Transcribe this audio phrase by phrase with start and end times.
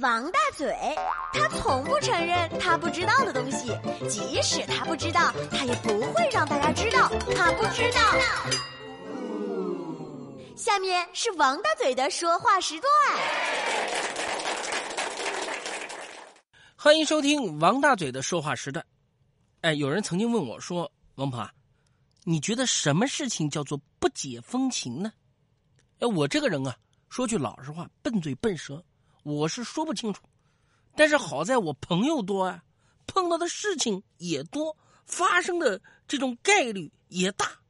[0.00, 0.74] 王大嘴，
[1.34, 3.78] 他从不承认他不知道的东西，
[4.08, 8.00] 即使他不知道，他也不会让大家知道他不知道。
[10.56, 12.90] 下面是王大嘴的说话时段。
[16.74, 18.82] 欢迎收听王大嘴的说话时段。
[19.60, 21.46] 哎，有人曾经问我说：“王婆，
[22.24, 25.12] 你觉得什么事情叫做不解风情呢？”
[26.00, 26.74] 哎，我这个人啊，
[27.10, 28.82] 说句老实话，笨嘴笨舌。
[29.22, 30.22] 我是说不清楚，
[30.96, 32.62] 但是好在我朋友多啊，
[33.06, 34.76] 碰到的事情也多，
[35.06, 37.60] 发生的这种概率也大。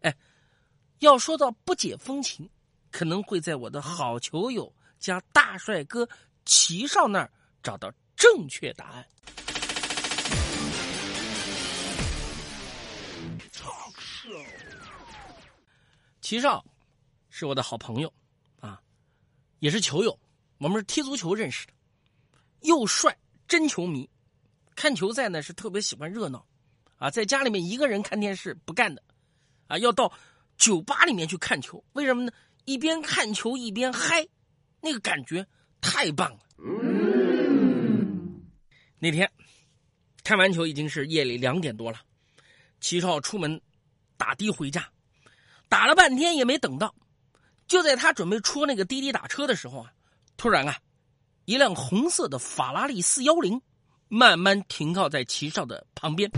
[0.00, 0.16] 哎，
[1.00, 2.48] 要说到不解风情，
[2.90, 6.08] 可能会在我的好球友加大帅哥
[6.46, 7.30] 齐少那儿
[7.62, 9.06] 找到正确答案。
[16.22, 16.64] 齐少
[17.28, 18.10] 是我的好朋友
[18.58, 18.80] 啊，
[19.58, 20.18] 也是球友。
[20.58, 21.72] 我们是踢足球认识的，
[22.60, 24.08] 又帅，真球迷。
[24.76, 26.46] 看球赛呢是特别喜欢热闹，
[26.96, 29.02] 啊，在家里面一个人看电视不干的，
[29.66, 30.12] 啊，要到
[30.56, 31.84] 酒吧里面去看球。
[31.92, 32.32] 为什么呢？
[32.64, 34.26] 一边看球一边嗨，
[34.80, 35.46] 那个感觉
[35.80, 36.38] 太棒了。
[38.98, 39.30] 那天
[40.22, 42.00] 看完球已经是夜里两点多了，
[42.80, 43.60] 齐少出门
[44.16, 44.88] 打的回家，
[45.68, 46.94] 打了半天也没等到，
[47.66, 49.92] 就在他准备戳那个滴滴打车的时候啊。
[50.36, 50.76] 突然啊，
[51.44, 53.60] 一辆红色的法拉利四幺零
[54.08, 56.30] 慢慢停靠在齐少的旁边，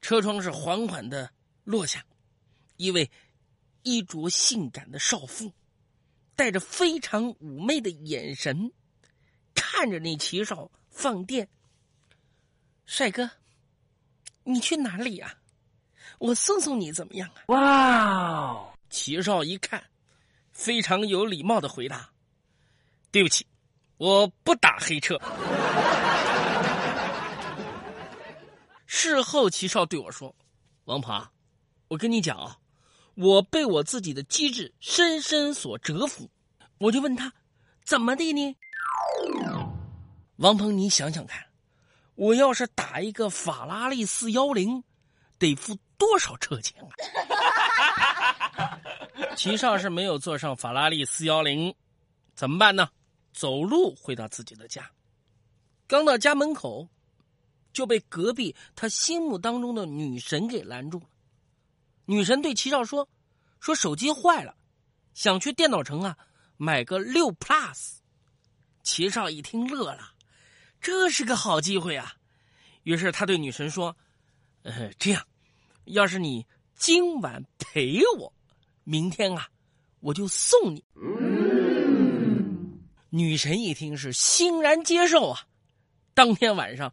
[0.00, 1.30] 车窗是缓缓的
[1.64, 2.04] 落下，
[2.76, 3.10] 一位
[3.82, 5.52] 衣着性感的少妇，
[6.36, 8.70] 带着非常妩媚的眼神，
[9.54, 11.48] 看着那齐少放电。
[12.84, 13.30] 帅哥，
[14.44, 15.34] 你去哪里呀？
[16.18, 17.44] 我送送你怎么样啊？
[17.46, 18.74] 哇！
[18.90, 19.82] 齐少一看。
[20.60, 22.10] 非常有礼貌的回答
[23.10, 23.46] ：“对不起，
[23.96, 25.18] 我不打黑车。
[28.84, 30.36] ”事后，齐少对我说
[30.84, 31.26] ：“王鹏，
[31.88, 32.58] 我跟你讲啊，
[33.14, 36.30] 我被我自己的机智深深所折服。”
[36.76, 37.32] 我就问他
[37.86, 38.54] ：“怎么的呢？”
[40.36, 41.42] 王鹏，你想想看，
[42.16, 44.84] 我要是打一个法拉利四幺零，
[45.38, 46.92] 得付多少车钱啊？
[49.36, 51.74] 齐少是没有坐上法拉利四幺零，
[52.34, 52.90] 怎么办呢？
[53.32, 54.90] 走路回到自己的家，
[55.86, 56.88] 刚到家门口，
[57.72, 61.06] 就被隔壁他心目当中的女神给拦住了。
[62.06, 63.08] 女神对齐少说
[63.60, 64.56] ：“说手机坏了，
[65.14, 66.18] 想去电脑城啊
[66.56, 67.98] 买个六 plus。”
[68.82, 70.14] 齐少一听乐了，
[70.80, 72.14] 这是个好机会啊！
[72.82, 73.96] 于是他对女神说
[74.64, 75.24] ：“呃，这样，
[75.84, 76.44] 要是你
[76.74, 78.32] 今晚陪我。”
[78.90, 79.46] 明天啊，
[80.00, 80.82] 我就送你。
[83.10, 85.42] 女神一听是欣然接受啊。
[86.12, 86.92] 当天晚上，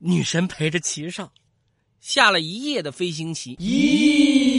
[0.00, 1.32] 女神陪着齐少
[1.98, 3.56] 下了一夜的飞行棋。
[3.56, 4.50] 咦！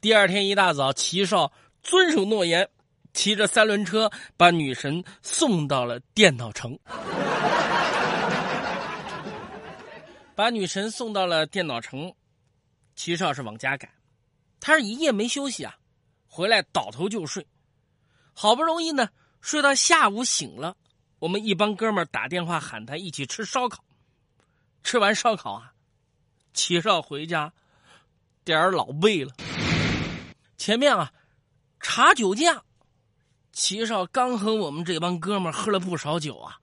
[0.00, 1.50] 第二天一大早，齐少
[1.82, 2.68] 遵守诺言，
[3.12, 6.78] 骑着三轮车把女神送到了电脑城。
[10.36, 12.14] 把女神送到了电脑城，
[12.94, 13.90] 齐少是往家赶。
[14.60, 15.76] 他是一夜没休息啊，
[16.26, 17.46] 回来倒头就睡，
[18.32, 19.08] 好不容易呢
[19.40, 20.76] 睡到下午醒了，
[21.18, 23.84] 我们一帮哥们打电话喊他一起吃烧烤。
[24.82, 25.72] 吃完烧烤啊，
[26.52, 27.52] 齐少回家
[28.44, 29.32] 点儿老背了。
[30.56, 31.12] 前面啊
[31.80, 32.62] 查酒驾，
[33.52, 36.58] 齐少刚和我们这帮哥们喝了不少酒啊，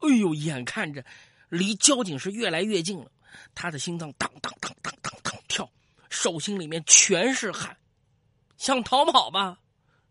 [0.00, 1.04] 哎呦，眼看着
[1.48, 3.10] 离交警是越来越近了，
[3.54, 4.97] 他的心脏当当当当。
[6.10, 7.76] 手心里面全是汗，
[8.56, 9.58] 想逃跑吧，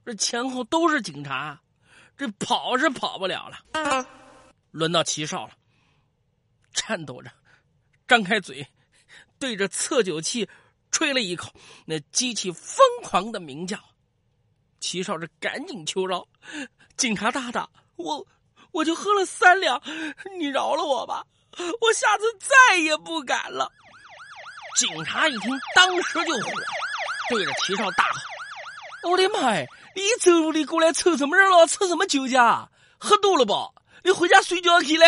[0.05, 1.61] 这前后都是警察，
[2.17, 4.07] 这跑是跑不了了。
[4.71, 5.53] 轮到齐少了，
[6.73, 7.31] 颤抖着，
[8.07, 8.67] 张开嘴，
[9.39, 10.47] 对着测酒器
[10.91, 11.51] 吹了一口，
[11.85, 13.79] 那机器疯狂的鸣叫。
[14.79, 16.27] 齐少是赶紧求饶
[16.95, 18.27] ：“警察大大，我
[18.71, 19.81] 我就喝了三两，
[20.37, 21.25] 你饶了我吧，
[21.81, 23.71] 我下次再也不敢了。”
[24.77, 26.65] 警察一听，当时就火了，
[27.31, 29.65] 对着齐少大吼：“我的妈呀！
[29.95, 31.65] 你走路的过来凑什么热闹？
[31.65, 32.69] 凑什么酒驾？
[32.99, 33.71] 喝多了吧？
[34.03, 35.07] 你回家睡觉去嘞！”